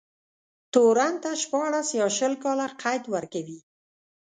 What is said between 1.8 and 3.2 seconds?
يا شل کاله قید